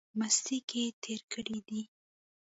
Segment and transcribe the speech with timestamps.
[0.19, 1.81] مستۍ کښې تېر کړی دی۔